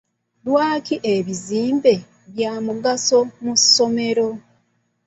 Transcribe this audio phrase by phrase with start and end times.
[0.45, 1.93] Lwaki ebizimbe
[2.31, 4.27] bya mugaso mu ssomero?